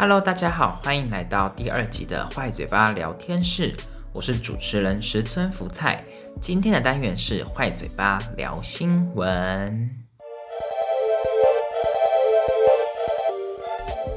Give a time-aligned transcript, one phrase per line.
[0.00, 3.74] Hello，大家好，欢迎来到第二集的坏嘴巴聊天室，
[4.14, 5.98] 我是主持人石村福菜。
[6.40, 9.90] 今天的单元是坏嘴巴聊新闻。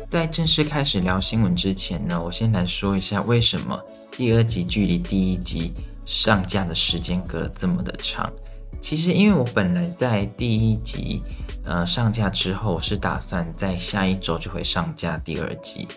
[0.07, 5.73] 在正式开始聊新闻之前呢，我先来说一下为什么第二集距离第一集
[6.05, 8.31] 上架的时间隔了这么的长。
[8.81, 11.21] 其实，因为我本来在第一集
[11.63, 15.87] 呃上架之后，我是打算在下一周就会上架第二集，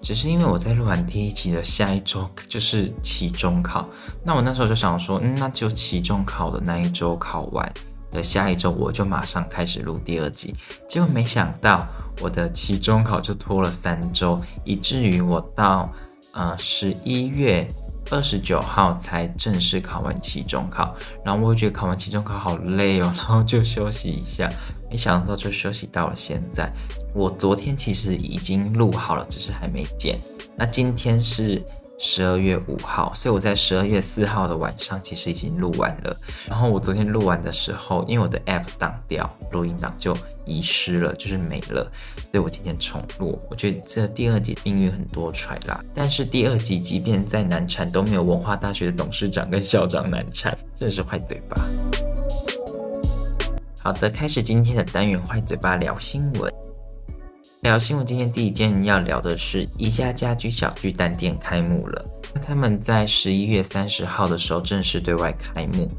[0.00, 3.86] 只是因为我在录完第一集的下一周就是期中考，
[4.24, 7.70] 那我那时候就想说，嗯，那就期中考的那一周考完
[8.10, 10.54] 的下一周，我就马上开始录第二集。
[10.88, 11.84] 结果没想到
[12.22, 15.92] 我的期中考就拖了三周，以至于我到
[16.34, 17.68] 呃十一月。
[18.10, 20.94] 二十九号才正式考完期中考，
[21.24, 24.50] 然后我觉得考完期中考好累哦， 然后就休息一下，
[24.90, 26.70] 没想到就休息到了现在。
[27.14, 30.18] 我昨天其实已经录好了，只是还没剪。
[30.56, 31.62] 那今天是。
[32.00, 36.16] 十二月五号，所以我在十二月四号的晚上其实已经录完了。
[36.46, 41.90] 然后我昨天录完的时候，因为我的 App 挡掉，录音档就遗失了，就是没了。
[42.30, 43.36] 所以我今天重录。
[43.50, 51.56] 我觉得这第二集命运很多揣啦，但是第二集即便再难产，都没有文化大学的董事长跟校长难产，真是坏嘴巴。
[53.82, 56.67] 好的，开始今天的单元，坏嘴巴聊新闻。
[57.62, 62.04] 聊新闻，今天第一件要聊的是宜家家居小巨蛋店开幕了。
[62.32, 65.90] 那他们在十一月三十号的时候正式对外开幕。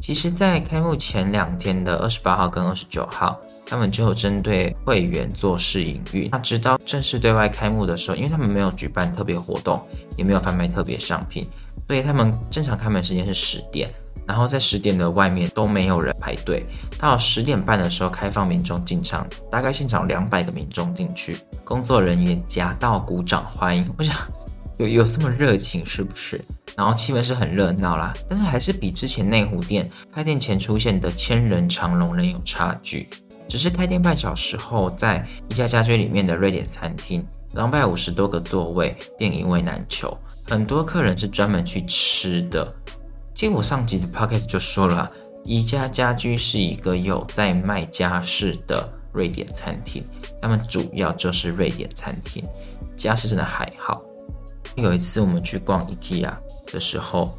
[0.00, 6.28] 其实，在开幕前两天的二十八号跟二十九号，他们就针对会员做试营运。
[6.30, 9.84] 那直到正式对外开幕的时候，因为他们没有举办特别活动，
[10.16, 11.46] 也没有贩卖特别商品，
[11.88, 13.90] 所以他们正常开门时间是十点。
[14.30, 16.64] 然后在十点的外面都没有人排队，
[16.96, 23.84] 到十点半的时候开放民众进场，大概现场两百个民众进去，工作人员夹道鼓掌欢迎。
[23.98, 24.14] 我想
[24.78, 26.40] 有有这么热情是不是？
[26.76, 33.08] 然后气氛是很热闹啦，但是还是比之前内湖店开店前出现的千人长龙人有差距。
[33.48, 40.16] 只是开店半小时后，在一家家居里面的瑞典餐厅，两百五十多个座位便一位难求，
[40.46, 42.72] 很多客人是专门去吃的。
[43.40, 45.10] 其实我上集的 podcast 就说了，
[45.44, 50.04] 宜家家居是一个有在卖家饰的瑞典餐厅，
[50.42, 52.44] 他们主要就是瑞典餐厅，
[52.98, 54.02] 家饰真的还好。
[54.74, 56.30] 有一次我们去逛 IKEA
[56.70, 57.30] 的时候，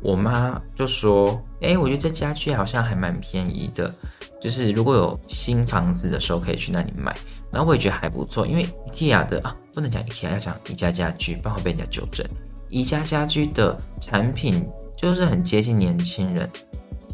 [0.00, 3.92] 我妈就说：“哎，我觉得这家具好像还蛮便宜的，
[4.40, 7.14] 就是如果有新房子的时候可以去那里买。”
[7.52, 12.26] 然后我也觉得还不错，因为 IKEA 的啊，不能讲 IKEA，要讲宜家家居，不然会被人家纠正。
[12.70, 14.66] 宜家家居的产品。
[15.00, 16.46] 就是很接近年轻人，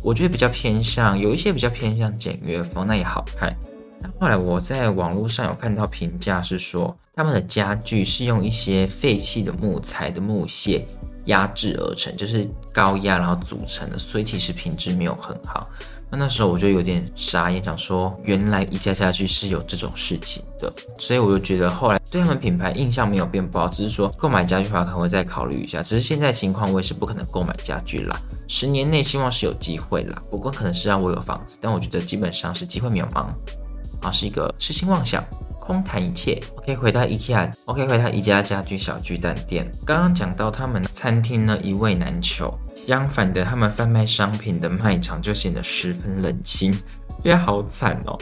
[0.03, 3.57] 我觉得比较偏向有一些比较偏向简约风，那也好看。
[4.01, 10.85] 但后来我在网络上有看到评价是说，他们的家具是用一些废弃的木材的木屑
[11.27, 15.69] 压制而成，就是高压然后组成的，所以其实品质没有很好。
[16.11, 25.83] 那那时候我就有点傻眼，想说原来一家家具是有这种事情的，所以我就觉得后来对他们品牌印象没有变不好，只是说购买家具的话可能会再考虑一下。
[25.83, 28.17] 只是现在情况我也是不可能购买家具啦，
[28.47, 33.27] 十年内希望是有机会啦，不过可能是让我有房子，但我觉得基本上是机会渺茫，
[34.01, 35.25] 啊是一个痴心妄想，
[35.61, 36.41] 空谈一切。
[36.59, 42.57] OK 回到 IKEA，OK 回到宜家家居小巨蛋店，刚刚讲到他们餐厅呢一位难求。
[42.87, 46.73] 相反的，他们贩卖商品的卖场就显得十分冷清，
[47.25, 48.17] 也好惨哦。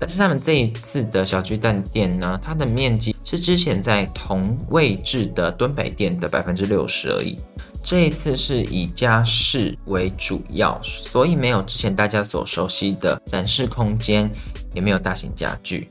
[0.00, 7.36] 但是他们这一次的小巨蛋店呢，它的面积是之前在同位置的敦北店的百分之六十而已。
[7.84, 14.28] 这一次是以家饰为主要，所以没有之前大家所熟悉的展示空间，
[14.74, 15.88] 也没有大型家具。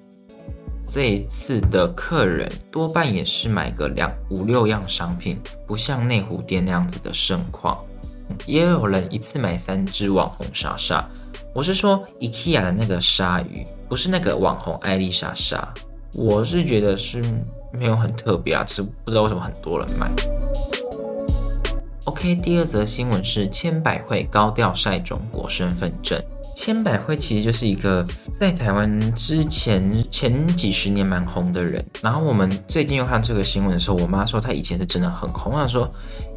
[0.89, 7.77] 这一次的客人多半也是买个两五六样商品，不像内湖店那样子的盛况。
[8.45, 11.07] 也有人一次买三只网红莎莎，
[11.53, 15.73] 我是说 IKEA 的那个鲨鱼，不是那个网红艾丽莎莎。
[16.15, 17.23] 我是觉得是
[17.71, 20.11] 没有很特别啊，只是不知道为什么很多人买。
[22.05, 26.21] OK，第二则新闻是千百惠高调晒中国身份证。
[26.55, 28.05] 千百惠其实就是一个
[28.37, 35.89] 在台湾之前前几十年蛮红的人，然后我们最近又看这个新闻的时候，我妈说她以前是真的很红，我想说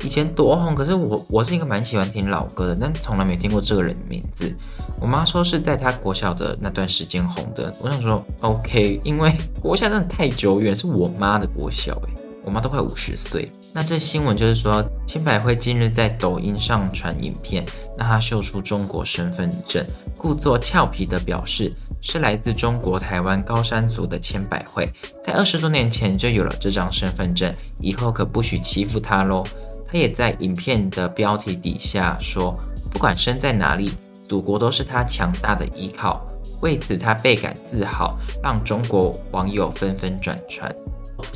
[0.05, 4.55] 以前多红，可是我我是一个蛮喜欢听老歌的，但从来没听过这个人的名字。
[5.01, 12.26] 我妈说是在她国小的那段时间红的，我想说 OK，因为国小真的太久远，是我妈的国小诶。
[12.47, 13.51] 我妈都快五十岁。
[13.75, 17.67] 那这新闻就是说，千百惠近日在抖音上传影片，
[17.99, 19.85] 那她秀出中国身份证，
[20.17, 24.89] 故作俏皮的表示是来自中国台湾高山族的千百惠，
[25.23, 29.43] 在二十多年前就有了这张身份证，以后可不许欺负她喽。
[29.85, 32.57] 她也在影片的标题底下说，
[32.93, 33.93] 不管身在哪里，
[34.29, 36.25] 祖国都是她强大的依靠。
[36.63, 40.73] 为此，她倍感自豪，让中国网友纷纷转传。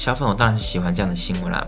[0.00, 1.62] 小粉红当然是喜欢这样的新闻啦，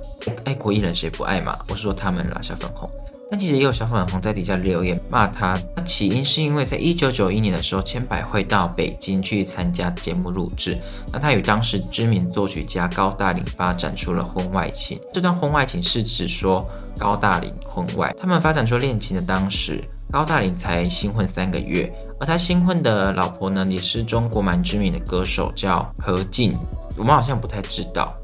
[0.47, 1.55] 爱国艺人谁不爱嘛？
[1.69, 2.91] 我是说他们啦，小粉红。
[3.31, 5.55] 但其实也有小粉红在底下留言骂他。
[5.77, 10.79] 那起因是因为在一九九一年的时候，千百惠到北京去参加节目录制，
[11.13, 14.99] 那他与当时知名作曲家高大林发展出了婚外情。
[15.13, 16.67] 这段婚外情是指说
[16.99, 26.57] 高大林婚外，他们发展出恋情的当时，高大林才新婚三个月，而他新婚的老婆呢，也是中国蛮知名的歌手，叫何静。
[26.97, 28.15] 我们好像不太知道，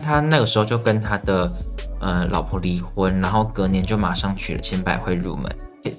[0.00, 1.50] 他那个时候就跟他的
[2.00, 5.44] 呃老婆离婚，然后隔年就马上娶了千百惠入门。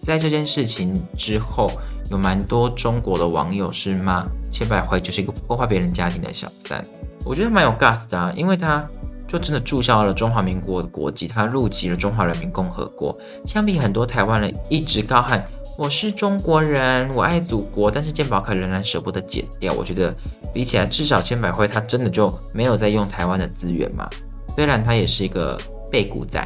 [0.01, 1.69] 在这件事情之后，
[2.09, 6.81] 有蛮多中国的网友是骂千百惠就是一个破坏别人家庭的小三。
[7.25, 8.87] 我觉得蛮有 gas 的，啊，因为他
[9.27, 13.17] 就真的注销了中华民国的国籍，他入籍了中华人民共和国。
[13.45, 15.43] 相比很多台湾人一直高喊。
[15.75, 19.73] 我是中国人，我爱祖国，但是健保卡仍然舍不得剪掉。
[19.73, 20.15] 我觉得
[20.53, 24.07] 比起来，至少千百惠他真的就没有在用台湾的资源嘛。
[24.55, 25.57] 虽然他也是一个
[25.89, 26.39] 背骨仔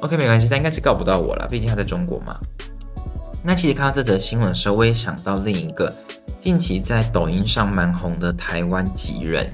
[0.00, 2.38] ，OK 没关系，他应该是告不到我了，毕竟他在中国嘛。
[3.44, 5.92] 那其实看到这则新闻的时候，我也想到另一个
[6.38, 9.52] 近期在抖音上蛮红的台湾籍人。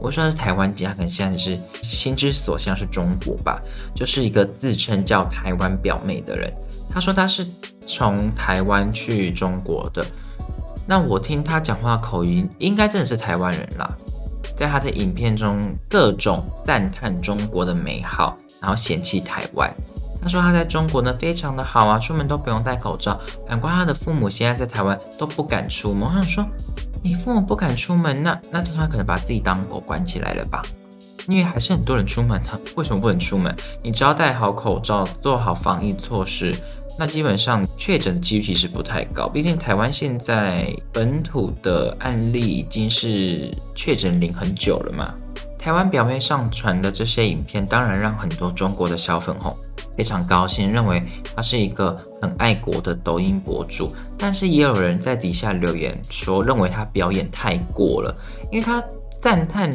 [0.00, 3.60] 我说是台湾籍，他可能现在是心之所向是中国吧，
[3.94, 6.52] 就是一个自称叫台湾表妹的人。
[6.92, 7.46] 他说他是。
[7.90, 10.04] 从台湾去中国的，
[10.86, 13.90] 那我听他讲话口音，应该真的是台湾人啦。
[14.54, 19.74] 在他的影片中，各种赞叹中国的美好，然后嫌弃台湾。
[20.20, 23.18] 他说他在中国呢非常的好啊，出门都不用戴口罩。
[23.48, 26.06] 反观他的父母现在在台湾都不敢出门。
[26.06, 26.46] 我想说，
[27.02, 30.62] 你父母不敢出门，那那他可能把自己当狗关起来了吧？
[31.26, 33.54] 因为还是很多人出门的，为什么不能出门？
[33.82, 36.54] 你只要戴好口罩，做好防疫措施，
[36.98, 39.28] 那基本上确诊的几率其实不太高。
[39.28, 45.14] 毕竟台湾现在本土的案例已经是确诊零很久了嘛。
[45.58, 49.54] 台湾表面上传的这些影片，当然让很多中国的小粉红
[49.98, 51.02] 非常高兴，认为
[51.36, 53.92] 他是一个很爱国的抖音博主。
[54.16, 58.16] 但是也有人在底下留言说，认为他表演太过了，
[58.50, 58.82] 因为他
[59.20, 59.70] 赞叹。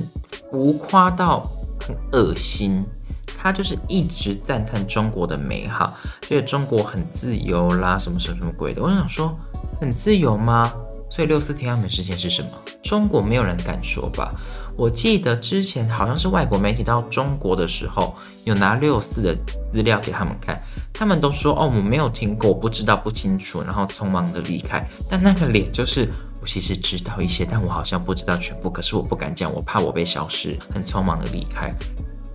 [0.52, 1.42] 浮夸到
[1.81, 2.86] 很恶心，
[3.25, 5.92] 他就是一直赞叹中国的美好，
[6.22, 8.80] 觉得中国很自由啦，什么什么什么鬼的。
[8.80, 9.36] 我想说，
[9.81, 10.72] 很自由吗？
[11.10, 12.50] 所以六四天安门事件是什么？
[12.84, 14.31] 中国没有人敢说吧？
[14.75, 18.16] 我记得之前好像是外国媒体到中国的时候，
[18.46, 19.36] 有拿六四的
[19.72, 20.62] 资料给他们看，
[20.94, 24.86] 他们都说哦，我没有听过，不知道，不清楚，然后匆忙的离开。
[25.10, 26.10] 但那个脸就是。
[26.42, 28.70] 我其实知道一些，但我好像不知道全部。
[28.70, 31.72] 可是我不敢讲，我怕我被消失，很匆忙的离开，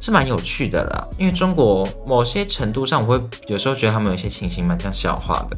[0.00, 1.08] 是蛮有趣的啦。
[1.18, 5.56] 因为中国某些程度上，我会有时候觉得他们有些情形蛮像笑话的。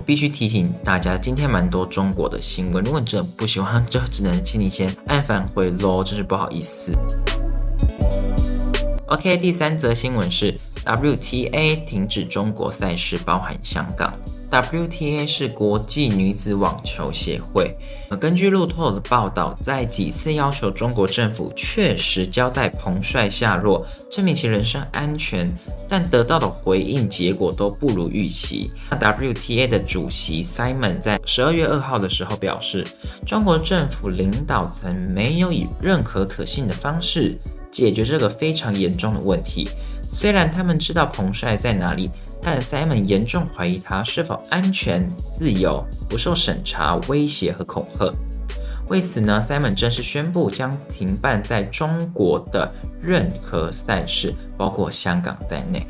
[0.00, 6.92] 必须提醒大家，今天蛮多中国的新闻，如果你真的不喜欢，就只能请你先按返回喽，真是不好意思。
[9.06, 14.12] OK，第三则新闻是 WTA 停止中国赛事，包含香港。
[14.52, 17.74] WTA 是国际女子网球协会。
[18.20, 25.50] 根据路透的报道，在几次要求中国政府确实交代彭帅下落，证明其人身安全，
[25.88, 28.70] 但得到的回应结果都不如预期。
[28.90, 32.86] WTA 的主席 Simon 在十二月二号的时候表示，
[33.24, 37.38] 中国政府领导层没有以任何可信的方式
[37.70, 39.66] 解决这个非常严重的问题。
[40.12, 42.10] 虽然他们知道彭帅在哪里。
[42.44, 48.12] 但 Simon 严重怀疑他是否安全、自由、不受审查、威胁和恐吓。
[48.88, 52.68] 为此呢，Simon 正式宣布将停办在中国的
[53.00, 55.86] 任何赛事，包括香港在内。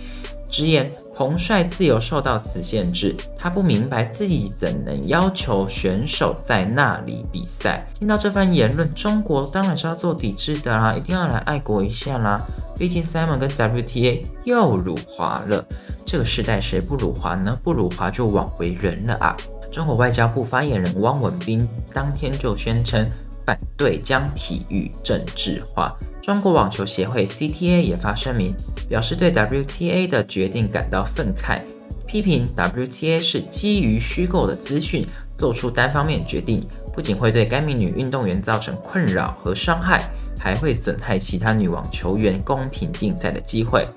[0.51, 7.87] 直言彭帅自由受到此限制，他不明白自己怎能要求选手在那里比赛。
[7.99, 12.47] 听到这番言论，中国当然是要做抵制的啦，一定要来爱国一下啦。
[12.83, 15.65] 毕竟 Simon 跟 WTA 又辱华了。
[16.05, 17.57] 这个时代谁不辱华呢？
[17.63, 19.37] 不辱华就枉为人了啊！
[19.71, 23.09] 中国外交部发言人汪文斌当天就宣称
[23.47, 25.97] 反对将体育政治化。
[26.21, 28.53] 中国网球协会 CTA 也发声明，
[28.89, 31.61] 表示对 WTA 的决定感到愤慨，
[32.05, 35.07] 批评 WTA 是基于虚构的资讯
[35.39, 40.03] 做出单方面决定，不仅会对该名女运动员造成困扰和伤害，
[40.39, 43.89] 还会损害其他女网球员公平竞赛的机会。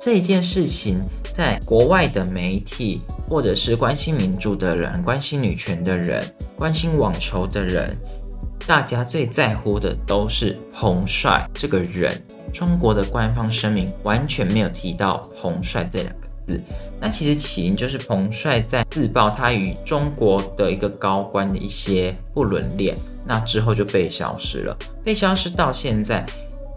[0.00, 1.00] 这件事情
[1.32, 6.22] 在国外的媒体，或者是关心民主的人、关心女权的人、
[6.54, 7.96] 关心网球的人，
[8.66, 12.12] 大家最在乎的都是彭帅这个人。
[12.52, 16.62] 中国的官方声明完全没有提到彭帅这两个字。
[17.00, 22.94] 那其实起因就是彭帅在自曝他与中国的一个高官的一些不伦恋，
[23.26, 26.26] 那之后就被消失了，被消失到现在。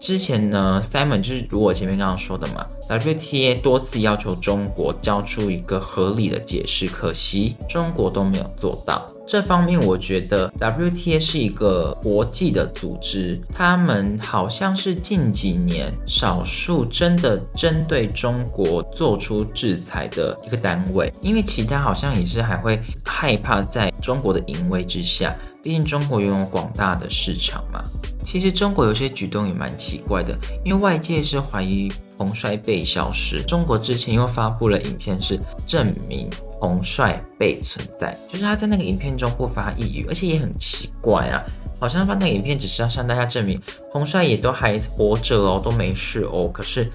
[0.01, 9.05] 之前呢，Simon 就是如我前面刚刚说的嘛，WTA 多次要求中国交出一个合理的解释，可惜中国都没有做到。
[9.27, 25.33] 这方面我觉得 WTA 是一个国际的组织，他们好像是近几年少数真的针对中国做出制裁的一个单位，因为其他好像也是还会害怕在中国的淫威之下。
[25.63, 27.81] 毕竟中国拥有广大的市场嘛。
[28.23, 41.43] 其实中国有些举动也蛮奇怪的，因为外界是怀疑彭帅被消失，中国之前又发布了影片是证明彭帅被存在，就是他在那个影片中不发一语，而且也很奇怪啊，
[41.79, 43.59] 好像发那个影片只是要向大家证明
[43.91, 46.47] 彭帅也都还活着哦，都没事哦。
[46.53, 46.89] 可是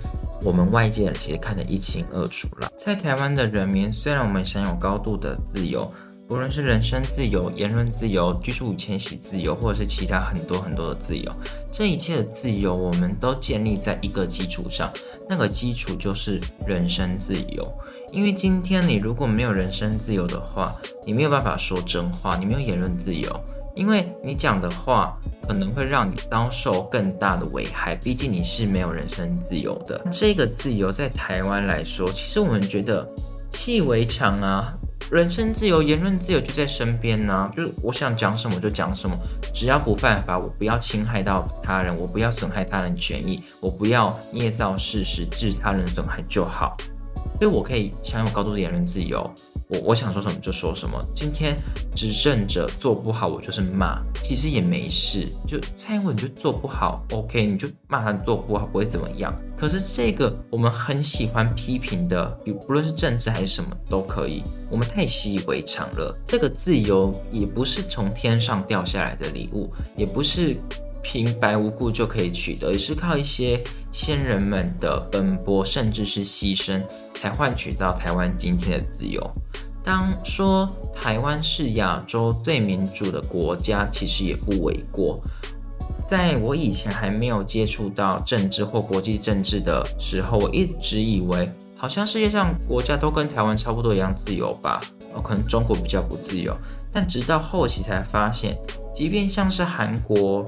[0.45, 5.93] 我们外界人其实看得一清二楚了，在台湾的人民，虽然我们享有高度的自由。
[6.31, 11.33] 无论是人身自由、言论自由、居住与迁徙自由，或者是其他很多很多的自由，
[11.71, 14.91] 这一切的自由，我们都建立在一个基础上，
[15.29, 17.73] 那个基础就是人身自由。
[18.13, 20.65] 因为今天你如果没有人身自由的话，
[21.07, 23.41] 你没有办法说真话，你没有言论自由，
[23.77, 25.17] 因为你讲的话
[25.47, 30.05] 可能会让你遭受更大的危害，毕竟你是没有人身自由的。
[30.11, 33.09] 这个自由在台湾来说，其实我们觉得
[33.53, 34.75] 习以为常啊。
[35.11, 39.17] 人身自由、言论自由就在身边呐，就是我想讲什么就讲什么，
[39.55, 46.77] 只要不犯法，我不要侵害到他人，我不要损害他人权益，我不要捏造事实致他人损害就好。
[47.39, 49.29] 所以我可以享有高度的言论自由，
[49.69, 51.03] 我我想说什么就说什么。
[51.15, 51.55] 今天
[51.95, 55.25] 执政者做不好，我就是骂，其实也没事。
[55.47, 59.35] 就蔡英文就做不好，OK，你就骂他做不好，不会怎么样。
[59.57, 62.27] 可是这个我们很喜欢批评的，
[62.67, 66.15] 不论是政治还是什么都可以，我们太习以为常了。
[66.27, 70.57] 这个自由也不是从天上掉下来的礼物，也不是。
[71.07, 76.83] 平白无故就可以取得，也是靠一些先人们的奔波，甚至是牺牲，
[77.15, 79.23] 才换取到台湾今天的自由。
[79.85, 85.21] 当说台湾是亚洲最民主的国家，其实也不为过。
[86.09, 94.81] 在我以前还没有接触到政治或国际政治的时候，我一直以为好像世界上国家都跟台湾差不多一样自由吧，
[95.15, 96.53] 哦，可能中国比较不自由。
[96.93, 98.57] 但直到后期才发现，
[98.93, 100.45] 即便像是韩国。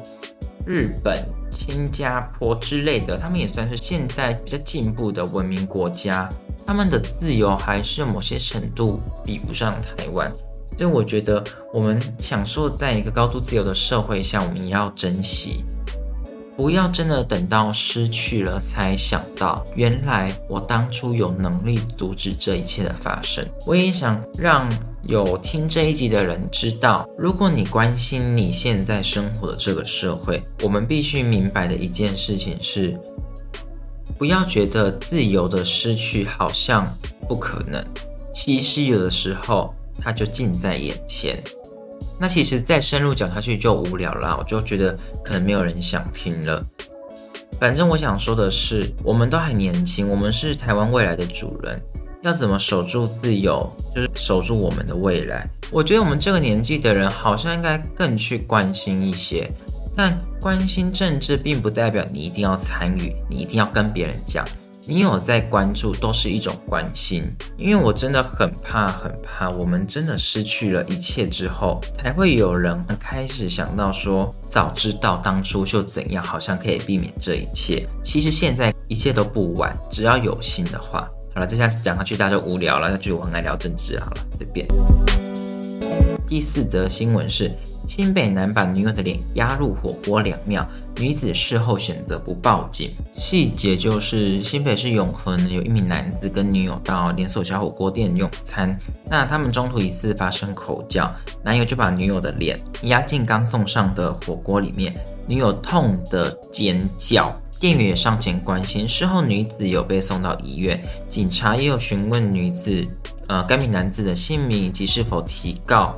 [0.68, 6.28] 日本、新加坡之类的，他们也算是现代比较进步的文明国家，
[6.66, 10.30] 他们的自由还是某些程度比不上台湾。
[10.76, 15.64] 所以我觉得，我们享受在一个高度自由的社会下，我们也要珍惜，
[16.58, 23.48] 不要真的等到失去了才想到，原来我当初有能力阻止这一切的发生。
[23.64, 24.68] 我也想让。
[25.06, 32.98] 有听这一集的人知道，如果你关心你现在生活的这个社会，我们必须明白的一件事情是：
[34.18, 36.84] 不要觉得自由的失去好像
[37.28, 37.82] 不可能，
[38.34, 39.72] 其实有的时候
[40.02, 41.38] 它就近在眼前。
[42.20, 46.62] 那其实再深入讲下去就无聊了，我就觉得可能没有人想听了。
[47.60, 51.80] 反正我想说的是，我们都还年轻，我们是台湾未来的主人。
[52.22, 55.48] 要怎么守住自由，就是守住我们的未来。
[55.70, 59.48] 我觉得我们这个年纪的人好像应该更去关心一些，
[59.96, 64.44] 但关心政治并不代表你一定要参与，你一定要跟别人讲。
[64.88, 67.30] 你有在关注，都是一种关心。
[67.59, 77.87] 因为我真的很怕，很怕我们真的失去了一切之后，才会有人开始想到说，早知道当初就怎样，好像可以避免这一切。
[78.02, 81.07] 其实现在一切都不晚，只要有心的话。
[81.35, 82.90] 好了，这下讲下去大家就无聊了。
[82.90, 84.66] 那就我很爱聊政治，好了，随便。
[86.28, 90.62] 第四则新闻是：新北男把女友的脸压入火锅两秒，
[90.99, 92.90] 女子事后选择不报警。
[93.16, 101.11] 细节就是，新北市永和呢有一名男子跟女友到连锁小火锅店用餐，那他们中途一次发生口角，
[101.42, 104.94] 男友就把女友的脸压进刚送上的火锅里面，
[105.26, 107.35] 女友痛得尖叫。
[107.58, 112.87] 店员也上前关心，事后女子有被送到医院，警察也有询问女子，
[113.28, 115.97] 呃，该名男子的姓名以及是否提告。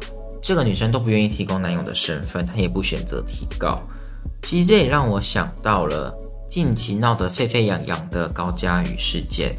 [0.51, 3.81] 这个女生都不愿意提供男友的身份，她也不选择提告。
[4.43, 6.13] 其实这也让我想到了
[6.51, 9.55] 近期闹得沸沸扬扬的高佳宇事件。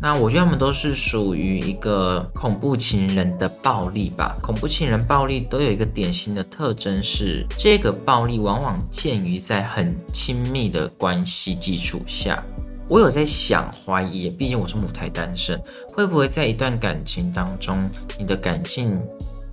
[0.00, 4.34] 那我觉得他们都是属于一个恐怖情人的暴力吧。
[4.42, 12.42] 恐怖情人暴力都有一个典型的特征是，这个暴力往往建于在很亲密的关系基础下。
[12.88, 15.60] 我有在想怀疑，毕竟我是母胎单身，
[15.94, 17.76] 会不会在一段感情当中，
[18.18, 18.98] 你的感性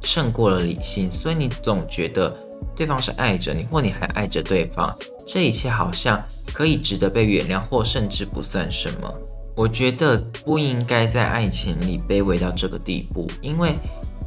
[0.01, 2.35] 胜过了理性，所以你总觉得
[2.75, 4.93] 对方是爱着你，或你还爱着对方，
[5.27, 9.13] 这一切好像可以值得被原谅，或甚至不算什么。
[9.55, 13.77] 我觉得不应该在爱情里卑微到这个地步，因为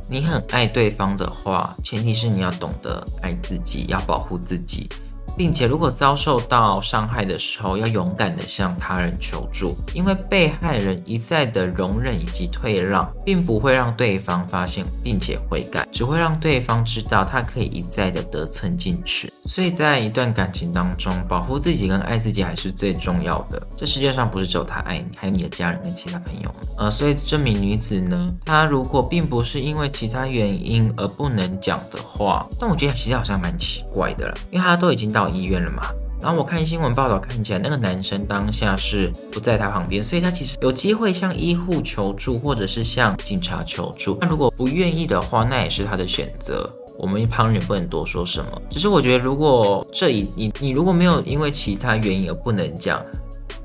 [0.08, 4.88] 你很爱对方的话，前提是你要懂得爱自己，要保护自己。
[5.36, 19.28] 并且，如果遭受到伤害的时候，要勇敢的向他人求助，因为被害人一再的容忍以及退让，并不会让对方发现并且悔改，只会让对方知道他可以一再的得寸进尺。
[19.28, 23.60] 所以在一段感情当中，保护自己跟爱自己还是最重要的。
[23.76, 26.54] 这世界上不是只有他爱你，还有你的家人跟其他朋友。
[26.78, 35.21] 呃，所以这名女子呢，她如果并不是因为其他原因而不能讲的话，但我觉得其实好像蛮奇怪的了，因为她都已经到。
[35.22, 35.82] 到医院了嘛？
[36.20, 44.16] 然后我看新闻报道，看起来那个男生当下是不在他旁边，所以他其实有机会向医护求助，或者是向警察求助。
[44.20, 46.72] 那如果不愿意的话，那也是他的选择。
[46.96, 48.62] 我们旁人不能多说什么。
[48.70, 53.04] 只是我觉得，如果这一你你如果没有因为其他原因而不能讲，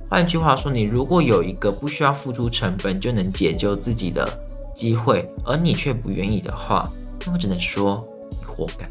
[0.10, 4.28] 换句话说，你如果有一个不需要付出成本就能解救自己的
[4.76, 6.82] 机会，而你却不愿意的话，
[7.28, 8.90] 那我只能说你活该，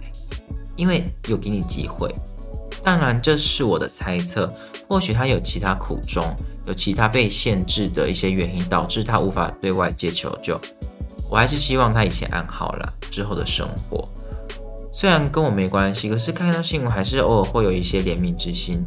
[0.77, 2.15] 因为有给你机会。
[2.87, 4.49] 当然，这是我的猜测。
[4.89, 6.25] 或许他有其他苦衷，
[6.67, 10.57] 有其他被限制的一些原因，导致他无法对外界求救。
[11.29, 14.09] 我还是希望他一切安好了之后的生活。
[14.93, 18.81] 虽然跟我没关系，可是看到新闻还是偶尔会有一些怜悯之心。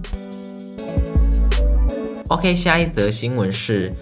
[2.29, 3.93] OK，下一则新闻是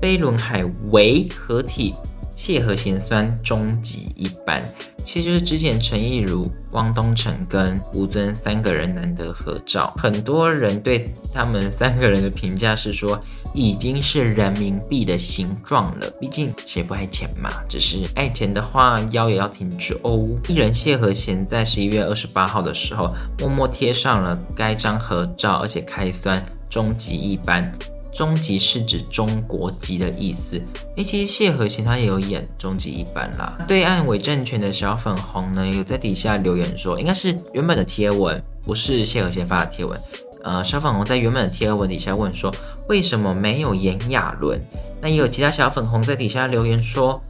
[0.00, 1.94] 飞轮海维合体
[2.34, 4.62] 谢和弦酸终极一班。
[5.06, 13.18] 其实就是之前陈亦儒、汪东城跟吴尊三个人难得合照，很多人对他们三个人的评价是说，
[13.54, 16.10] 已经是人民币的形状了。
[16.20, 17.50] 毕竟谁不爱钱嘛？
[17.68, 20.24] 只是爱钱的话，腰也要挺直哦。
[20.48, 27.72] 艺人谢和弦在十一月二十八号的时候，默默贴上了该张合照，而且开酸终极一班。
[28.16, 30.60] 终极是指中国籍的意思。
[30.96, 33.58] 诶，其实谢和弦他也有演终极一班啦。
[33.68, 39.98] 对岸伪政权的小粉红呢，有在底下留言说，应该是原本的贴文，不是谢和弦发的贴文。
[40.42, 42.50] 呃，小粉红在原本的贴文底下问说，
[42.88, 44.58] 为什么没有炎亚纶？
[45.02, 47.20] 那也有其他小粉红在底下留言说，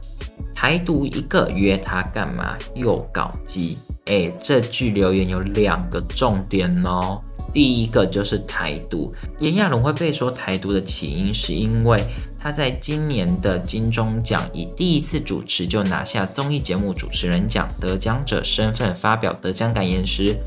[0.55, 2.55] 台独一个约他干嘛？
[2.75, 3.77] 又搞基。
[4.05, 7.21] 诶，这句留言有两个重点哦。
[7.53, 12.03] 第一个就是台独，炎亚纶会被说台独的起因，是因为
[12.37, 20.37] 他在今年的金钟奖以第一次主持就拿下综艺节目主持人奖得奖者身份发表得奖感言时，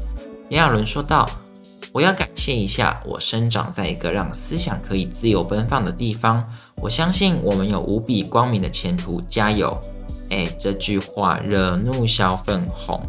[0.50, 1.28] 炎亚纶说道
[1.92, 6.44] ：“我要感谢一下我生长在一个让思想可以自由奔放的地方，
[6.76, 9.76] 我相信我们有无比光明的前途，加油！”
[10.30, 13.02] 哎，这句话惹怒小粉红。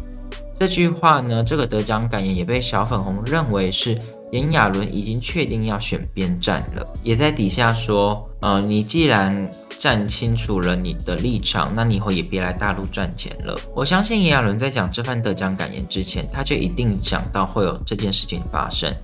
[0.62, 3.98] 这句话呢，这个得奖感言也被小粉红认为是
[4.30, 13.58] 炎亚纶已经确定要选边站了，也在底下说，呃，你既然站清楚了你的立场，那你以后也别来大陆赚钱了。
[13.74, 18.94] 我相信炎亚纶在讲这番得奖感言之前，他就一定想到会有这件事情发生，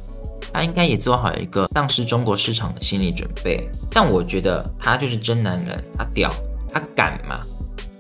[0.53, 3.69] 他应该也做好一个丧失中国市场的心理准备。
[3.91, 6.31] 但我觉得他就是真男人，他屌，
[6.73, 7.41] 他敢吗？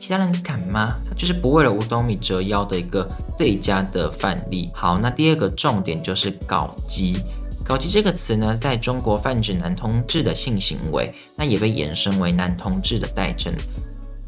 [0.08, 0.88] 其他人敢吗？
[1.06, 4.70] 他就是不为了五斗米折腰的一个最佳的范例。
[4.72, 7.18] 好，那第二个重点就是搞基。
[7.66, 13.52] 搞基这个词呢，在中国泛指男同志的性行为，那也被延伸为男同志的代称。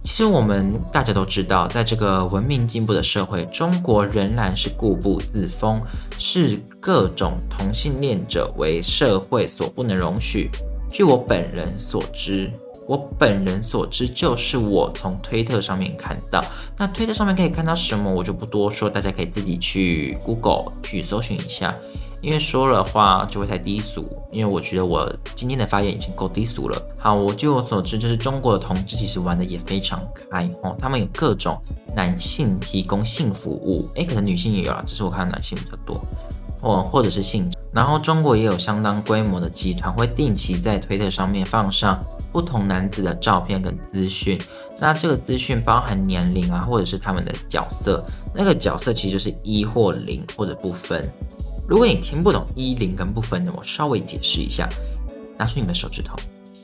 [0.05, 5.81] 其实我们大家都知道，在这个文明进步的社会，中国仍然是固步自封，
[6.19, 10.51] 视各种同性恋者为社会所不能容许。
[10.91, 12.53] 据我本人所知。
[12.91, 16.45] 我本人所知，就是我从推特上面看到。
[16.77, 21.73] 那推特上面可以看到什么，我就不多说，大家可以自己去 Google 去搜寻一下。
[22.21, 26.83] 因为说了话就会太低俗，因为我觉得我今天的发言已经够低俗了。
[26.99, 31.57] 好，我据我所知，就是中国的同志其实玩的也非常开哦，他们有各种
[31.95, 36.05] 男性提供性服务，诶，可能女性也有啦，只是我看到男性比较多。
[36.61, 37.51] 或或者是性。
[37.73, 44.41] 然后中国也有相当规模的集团会定期在推特上面放上不同男子的照片跟资讯。
[44.81, 48.05] 那这个资讯包含年龄啊，或者是他们的角色。
[48.35, 51.09] 那个角色其实就是一或零或者不分。
[51.69, 54.69] 如果你听不懂一零跟不分的，我稍微解释一下。
[55.39, 56.17] 拿出你们手指头，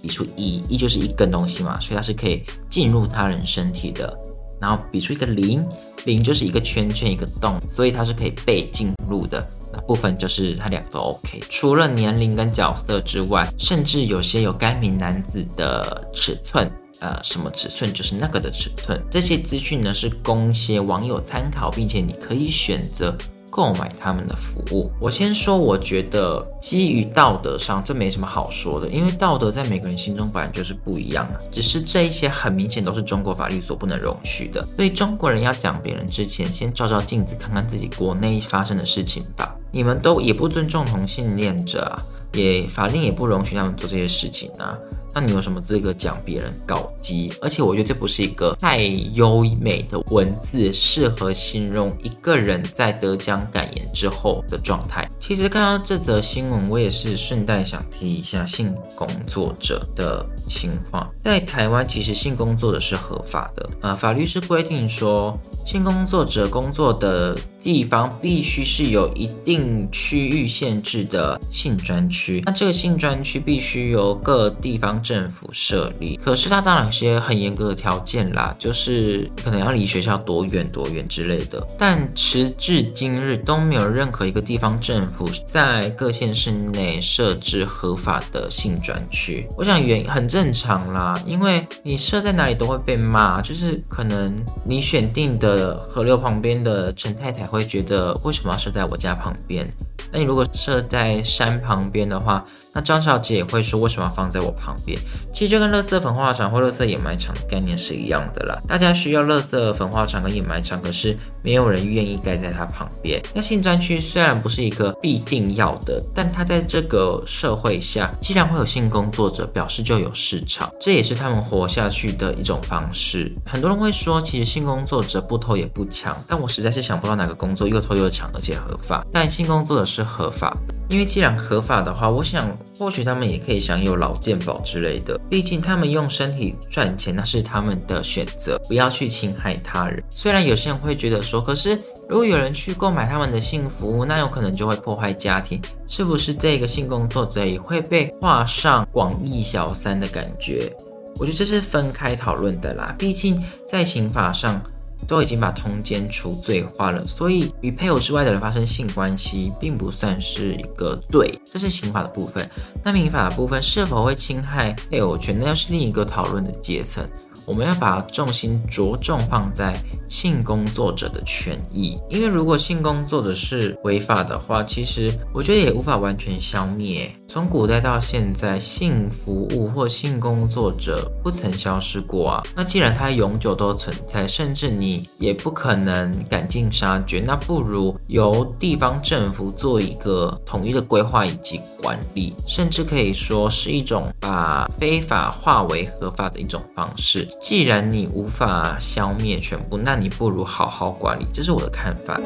[0.03, 4.19] 比出一，一就是一根东西嘛，所以它是可以进入他人身体的。
[4.61, 5.65] 然后比出一个零，
[6.05, 9.47] 零就是一个圈圈一个洞，所以它是可以被进入的。
[9.77, 11.41] 那部分就是他两个都 OK。
[11.51, 19.01] 除了年龄跟角色之外，甚至有些有该名男子的尺寸，呃，什么尺寸就是那个的尺寸。
[19.11, 23.15] 这些资讯呢是供些网友参考，并且你可以选择。
[23.49, 39.57] 购买他们的服务，我先说，我觉得基于道德上，这没什么好说的，因为道德在每个人心中本来就是不一样的，只是这一些很明显都是中国法律所不能容许的，所以中国人要讲别人之前，先照照镜子，看看自己国内发生的事情吧。
[39.77, 42.01] 你们都也不尊重同性恋者啊，
[42.33, 44.75] 也法令也不容许他们做这些事情啊。
[45.15, 47.31] 那你有什么资格讲别人搞基？
[47.43, 48.79] 而且我觉得这不是一个太
[49.13, 55.07] 优美的文字，适合形容一个人在得奖感言之后的状态。
[55.21, 61.07] 其实看到这则新闻，我也是顺带想提一下性工作者的情况。
[61.23, 67.35] 在台湾，其实性工作者是合法的啊，法律是规定说，性工作者工作的
[67.67, 72.41] 地方必须是有一定区域限制的性专区。
[72.47, 74.87] 那这个性专区必须由各地方。
[75.03, 81.65] 政府设立，可是它当然有些很严格的条件啦，就是可能要离学校多远多远之类的。
[81.77, 89.47] 但时至今日都没有任何一个地方政府在各县市内设置合法的性专区。
[89.57, 99.67] 我想原很正常啦，因为你设在哪里都会被骂，就是可能你选定的河流旁边的陈太太会会觉得为什么要设在我家旁边？
[100.13, 104.99] 那你如果设在山旁边的话，那张小姐也会说为什么要放在我旁边？
[105.37, 108.59] 其实就跟垃圾焚化厂或垃圾掩埋场的概念是一样的啦。
[108.67, 113.21] 大家需要垃圾焚化厂跟掩埋场，可是没有人愿意盖在它旁边。
[113.35, 123.31] 那性专区虽然不是一个必定要的，但它在这个社会下，既然会有性工作者，表示就有市场，这也是他们活下去的一种方式。
[123.45, 129.05] 很多人会说，其实性工作者不偷也不抢，但我实在是想不到哪个工作又偷又抢而且合法。
[129.13, 135.19] 但性工作者是合法的，因为既然合法的话，我想或许他们也可以享有劳健保之类的。
[135.31, 140.03] 毕竟他们用身体赚钱，那是他们的选择，不要去侵害他人。
[140.11, 150.73] 虽然有些人会觉得说，可是如果有人去购买他们的性服务，那有可能就会破坏家庭，是不是这个性工作者也会被画上广义小三的感觉？
[151.19, 152.95] 我觉得这是分开讨论的啦。
[152.99, 154.63] 毕竟在刑法上。
[155.07, 162.49] 都已经把通奸除罪化了，所以与配偶之外的人发生性关系，并不算是一个罪，这是刑法的部分。
[162.85, 167.05] 那民法的部分是否会侵害配偶权，那又是另一个讨论的阶层。
[167.47, 169.79] 我们要把重心着重放在
[170.09, 177.15] 性工作者的权益，因为如果性工作者是违法的话，其实我觉得也无法完全消灭。
[177.29, 182.43] 从古代到现在，性服务或性工作者不曾消失过啊。
[182.55, 197.29] 那既然它永久都存在，甚至你也不可能赶尽杀绝，那不如由地方政府做一个统一的规划以及管理，甚至可以说是一种把非法化为合法的一种方式。
[197.41, 202.21] 既然你无法消灭全部，那你不如好好管理，这是我的看法。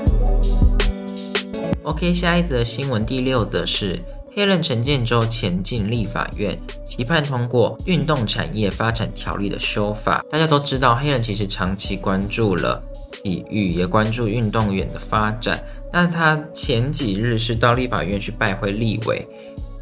[1.83, 4.03] OK，下一则新闻第六则是。
[4.33, 10.25] 黑人陈建州前进立法院，期盼通过运动产业发展条例的修法。
[10.31, 12.81] 大家都知道，黑人其实长期关注了
[13.25, 15.61] 体育，也关注运动员的发展。
[15.93, 19.21] 那他前几日是到立法院去拜会立委，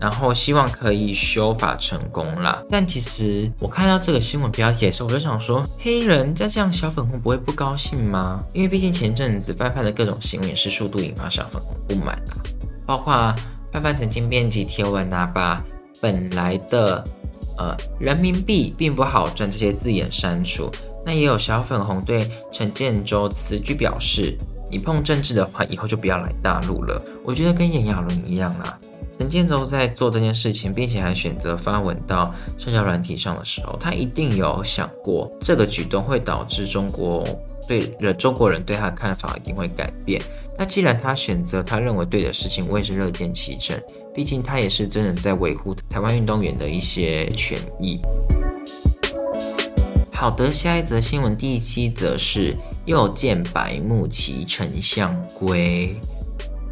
[0.00, 2.62] 然后希望可以修法成功啦。
[2.70, 8.42] 但其实我看到这个新闻标题的时候，我就想说，黑人在这样小粉红不会不高兴吗？
[8.54, 12.32] 因为毕竟前阵子范范的各种行为是数度引发小粉红不满啊，
[12.86, 13.34] 包括。
[13.72, 15.62] 范范曾经编辑贴文啊，把
[16.00, 17.04] 本来的
[17.58, 20.70] 呃人民币并不好赚这些字眼删除。
[21.04, 24.36] 那也有小粉红对陈建州此举表示，
[24.70, 27.00] 你碰政治的话，以后就不要来大陆了。
[27.24, 28.78] 我觉得跟炎亚纶一样啦。
[29.18, 37.26] 陈建州在做这件事情，并且还选择发文到社交软体上的时候，他一定有想过这个举动会导致中国
[37.66, 37.80] 对
[38.14, 40.20] 中国人对他的看法一定会改变。
[40.58, 43.80] 那既然他选择他认为对的事情，我也是乐见其成。
[44.12, 48.00] 毕竟他也是真的在维护台湾运动员的一些权益。
[50.12, 55.94] 好的，下一则新闻，第七则是又见白木骑丞相归。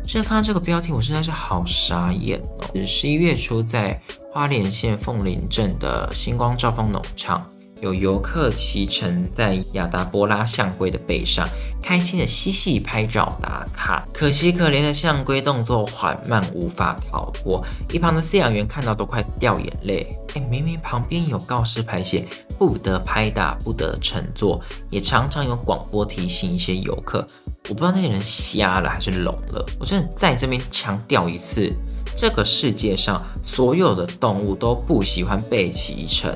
[0.02, 2.84] 这看到这个标题，我实在是好傻眼哦！
[2.84, 4.00] 十一月初，在
[4.32, 7.48] 花莲县凤林镇的星光兆丰农场。
[7.82, 11.46] 有游客骑乘在亚达波拉象龟的背上，
[11.82, 14.06] 开心的嬉戏拍照打卡。
[14.14, 17.62] 可惜可怜的象龟动作缓慢，无法逃脱。
[17.92, 20.08] 一旁的饲养员看到都快掉眼泪。
[20.34, 22.24] 哎，明明旁边有告示牌写
[22.58, 24.58] 不得拍打，不得乘坐，
[24.90, 27.26] 也常常有广播提醒一些游客。
[27.68, 29.66] 我不知道那些人瞎了还是聋了。
[29.78, 31.70] 我真的在这边强调一次，
[32.16, 36.34] 这个世界上所有的动物都不喜欢被骑乘。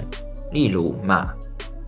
[0.53, 1.33] 例如马、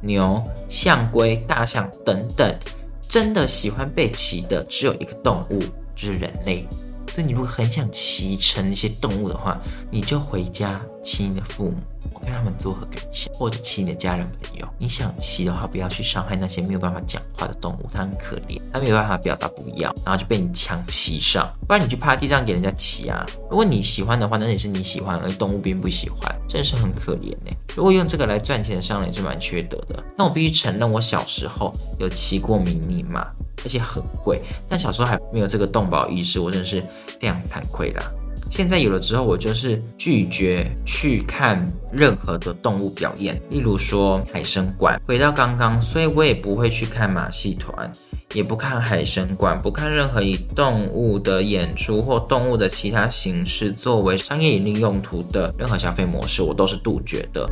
[0.01, 2.55] 牛、象龟、大象等等，
[3.01, 5.59] 真的喜欢被骑的只有一个动物，
[5.95, 6.67] 就是人类。
[7.13, 11.77] 所以你如果很想骑乘一些动物的话，你就回家骑你的父母，
[12.11, 13.31] 我跟他们作何感想？
[13.35, 14.67] 或者骑你的家人朋友。
[14.79, 21.53] 你想骑的话，不要去伤害那些没有办法讲话的动物，它很可怜，它没有办法表达不要，然后就被你强骑上。
[21.69, 23.27] 不然你去趴地上给人家骑啊。
[23.51, 27.55] 如果你喜欢的话，那也是你喜欢，而动物并不喜欢，真是很可怜呢。
[27.77, 30.03] 如果用这个来赚钱的商人也是蛮缺德的。
[30.17, 33.31] 但我必须承认，我小时候有骑过迷你马。
[33.65, 36.83] 而且很贵，但小时候还没有这个动保意识，我真的是
[37.21, 38.03] 非常惭愧啦。
[38.51, 45.01] 现在有了之后，我就是拒绝去看任何的动物表演，例如说海参馆。
[45.07, 47.91] 回到刚刚，所以我也不会去看马戏团，
[48.35, 57.49] 也不看海参馆，不看任何以动物的演出或动物的其他形式作为商业盈利用途的任何消费模式，我都是杜绝的。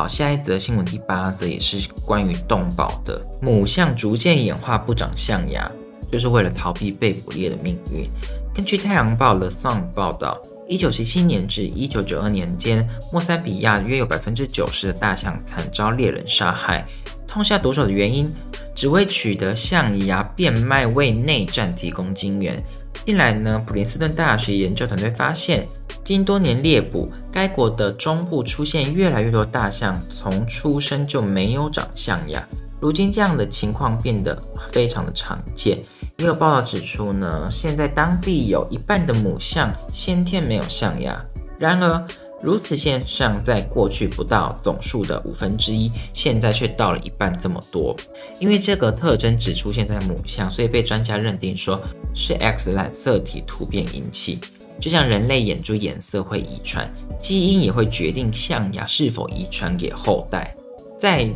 [0.00, 3.20] 好，下一则新闻第八则也是关于动保的。
[3.38, 5.70] 母象逐渐演化不长象牙，
[6.10, 8.08] 就是为了逃避被捕猎的命运。
[8.54, 16.86] 根据《太阳报》The Sun 报道，一九七七年至一九九二年间，莫桑比亚约有百分之九十的大象惨遭猎人杀害。
[17.28, 18.26] 痛下毒手的原因，
[18.74, 22.64] 只为取得象牙变卖，为内战提供金源。
[23.04, 25.66] 近来呢，普林斯顿大学研究团队发现。
[26.04, 32.44] 经多年猎捕，该国的中部出现越来越多大象从出生就没有长象牙。
[32.80, 35.78] 如今这样的情况变得非常的常见。
[36.16, 41.22] 也有报道指出呢，现在当地有一半的母象先天没有象牙。
[41.58, 42.06] 然而，
[42.42, 47.94] 如此现象在过去不到总数的五分之一，现在却到了一半这么多。
[48.40, 51.78] 因为这个特征只出现在母象，所以被专家认定说
[52.14, 54.38] 是 X 染色体突变引起。
[54.80, 56.90] 就像人类眼珠颜色会遗传，
[57.20, 60.56] 基因也会决定象牙是否遗传给后代。
[60.98, 61.30] 在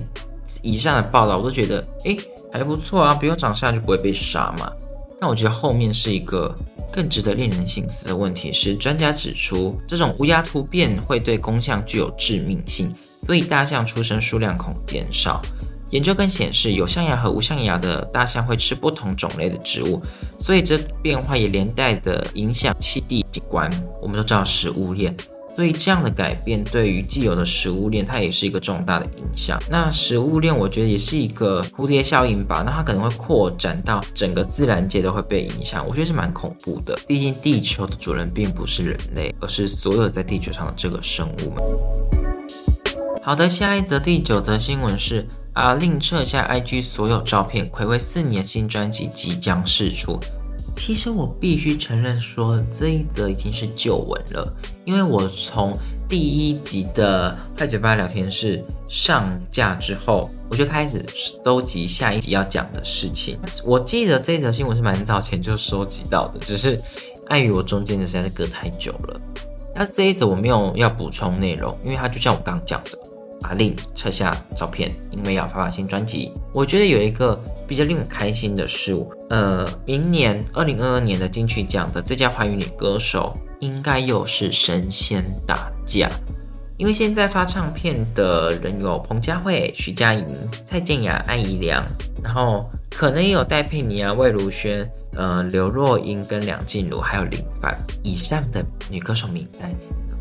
[0.63, 2.17] 以上的报道，我都觉得，哎，
[2.53, 4.73] 还不错啊，不用长相就不会被杀嘛。
[5.21, 6.55] 但我觉得后面是一个
[6.93, 15.41] 更值得令人醒思的问题，是专家指出，这种乌鸦突变会对公象具有致命性，所以大象出生数量恐减少。
[15.91, 20.03] 研究更显示，有象牙和无象牙的大象会吃不同种类的植物，
[20.39, 22.75] 所以这变化也连带的影响。
[22.81, 23.71] 栖地景观。
[24.03, 25.17] 我们都知道食物链，
[25.55, 29.59] 所以这样的改变对于既有的食物链，它也是一个重大的影响。
[29.71, 32.63] 那食物链，我觉得也是一个蝴蝶效应吧。
[32.67, 36.99] 那它可能会扩展到整个自然界都会被影响，我觉得是蛮恐怖的。
[37.07, 41.63] 毕竟地球的主人并不是人类，而是所有在地球上的这个生物们。
[43.23, 45.27] 好的，下一则第九则新闻是。
[45.55, 50.19] 阿令撤下 IG 所有照片，暌违四年新专辑即将释出。
[50.77, 54.53] 其实我必须承认，说这一则已经是旧闻了，
[54.85, 55.73] 因为我从
[56.09, 61.05] 第一集的坏嘴巴聊天室上架之后，我就开始
[61.45, 63.39] 收集下一集要讲的事情。
[63.65, 66.77] 我记得这一则新闻是蛮早前就收集到的，只是
[67.29, 69.21] 碍于我中间的实在是隔太久了。
[69.77, 72.99] 那这一则我没有要补充内容，因为它就像我刚讲的。
[73.45, 76.33] 阿令撤下照片，因为要发发新专辑。
[76.53, 86.11] 我觉得有一个比较令我开心的事物，呃，明年二零二二年的金曲奖的最佳华语女歌手，应该又是神仙打架。
[86.77, 90.27] 因为现在发唱片的人有彭佳慧、徐佳莹、
[90.67, 91.81] 蔡健雅、艾怡良，
[92.23, 94.85] 然后可能也有戴佩妮啊、魏如萱、
[95.17, 99.73] 呃、刘若英跟梁静茹，还有林凡以上的女歌手名单。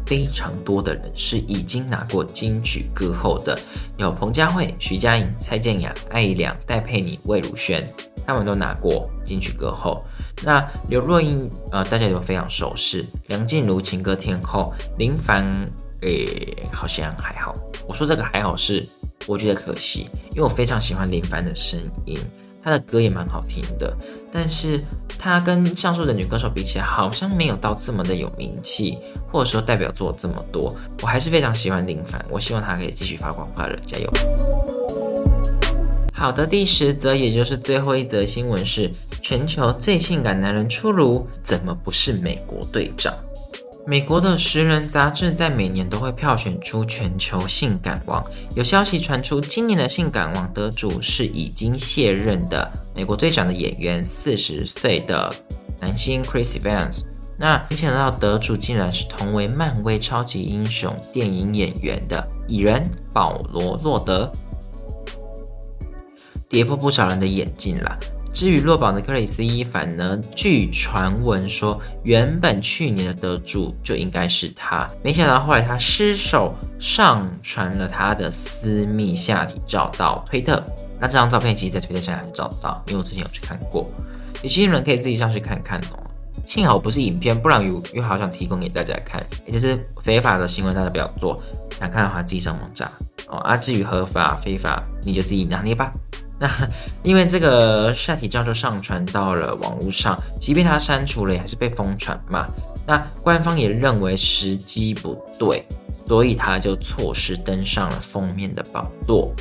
[0.06, 3.58] 非常多的人是已经拿过金曲歌后的，
[3.98, 7.82] 有彭佳慧、徐佳莹、蔡健雅、艾怡良、戴佩妮、魏如萱，
[8.26, 10.04] 他们都拿过金曲歌后。
[10.44, 13.06] 那刘若英，呃，大家都非常熟悉。
[13.28, 15.46] 梁静茹情歌天后，林凡，
[16.02, 17.54] 诶，好像还好。
[17.88, 18.84] 我说这个还好是，
[19.26, 22.20] 我觉得可惜，因为我非常喜欢林凡的声音。
[22.62, 23.96] 她的歌也蛮好听的，
[24.34, 24.80] 但是
[25.20, 28.98] 她跟上述的女歌手比起来，好像没有到这么的有名气，
[29.32, 30.76] 或者说代表作这么多。
[31.02, 34.12] 我还是非常喜欢林凡，我希望他可以继续发光发热，加油！
[36.12, 38.90] 好的，第十则，也就是最后一则新闻是：
[39.22, 43.14] 全球最性感男人出炉，怎么不是美国队长？
[43.86, 55.36] 美国的《食人》杂志在每年都会票选出全球性感王，有消息传出，今年的性感王得主是已经卸任的美国队长的演员，四十岁的
[55.82, 57.02] 男星 Chris Evans。
[57.38, 64.32] 那没想到得主竟然是同为漫威超级英雄电影演员的蚁人保罗·洛德，
[66.48, 68.00] 跌破不少人的眼镜了。
[68.34, 70.20] 至于落榜的克里斯·伊凡呢？
[70.36, 80.66] 据传闻说，原本去年的得主就应该是他，没想到后来他失手上传了他的私密下体照到推特。
[81.00, 83.88] 那这张照片其实，在推特上还是找得到，因为我之前有去看过。
[84.42, 86.00] 有些人可以自己上去看看哦。
[86.44, 89.24] 幸好不是影片，不然又又好想提供给大家看。
[89.46, 91.40] 也就是非法的行为，大家不要做。
[91.80, 92.90] 想看的话，自己上网查
[93.28, 93.38] 哦。
[93.38, 95.94] 啊，至于合法非法，你就自己拿捏吧。
[96.40, 96.50] 那
[97.04, 102.48] 因为这个下体照就上传到了网络上，即便他删除了，也还是被疯传嘛。
[102.86, 105.64] 那官方也认为时机不对，
[106.06, 109.34] 所以他就错失登上了封面的宝座。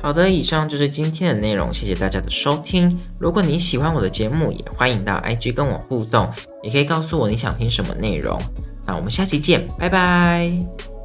[0.00, 2.96] 好的，以上就是今天的内容，谢谢大家的收听。
[3.18, 6.30] 如果你喜欢我的节目，也欢迎到 IG 跟我互动，
[6.62, 8.40] 也可以告诉我你想听什么内容。
[8.86, 10.95] 那我们下期见，拜拜。